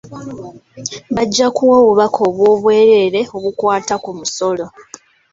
Bajja 1.15 1.47
kuwa 1.55 1.75
obubaka 1.81 2.19
obw'obwereere 2.29 3.21
obukwata 3.35 3.95
ku 4.03 4.11
musolo. 4.19 4.65